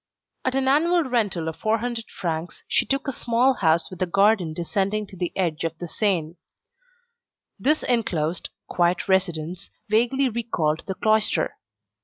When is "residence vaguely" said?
9.07-10.27